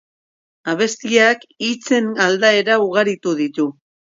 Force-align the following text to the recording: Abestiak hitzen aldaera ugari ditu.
Abestiak 0.73 1.45
hitzen 1.67 2.09
aldaera 2.29 2.81
ugari 2.87 3.17
ditu. 3.45 3.69